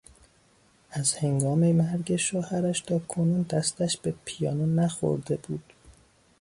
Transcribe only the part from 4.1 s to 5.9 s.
پیانو نخورده بود.